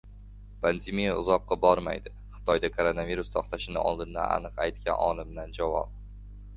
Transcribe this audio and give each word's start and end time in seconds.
Pandemiya 0.63 1.11
uzoqqa 1.19 1.57
bormaydi: 1.65 2.15
Xitoyda 2.39 2.73
koronavirus 2.79 3.31
to‘xtashini 3.37 3.87
oldindan 3.93 4.29
aniq 4.41 4.61
aytgan 4.67 5.01
olimdan 5.11 5.59
javob 5.63 5.99